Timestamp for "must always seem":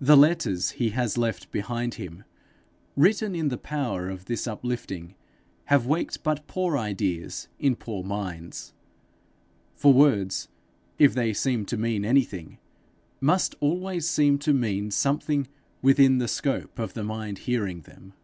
13.20-14.40